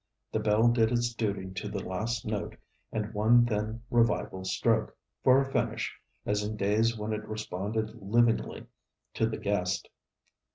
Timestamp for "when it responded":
6.97-7.91